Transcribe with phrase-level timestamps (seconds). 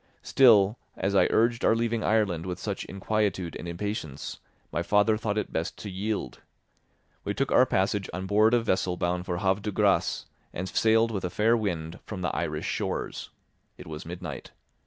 [0.23, 4.39] Still, as I urged our leaving Ireland with such inquietude and impatience,
[4.71, 6.39] my father thought it best to yield.
[7.23, 11.11] We took our passage on board a vessel bound for Havre de Grace and sailed
[11.11, 13.29] with a fair wind from the Irish shores.
[13.77, 14.49] It was midnight.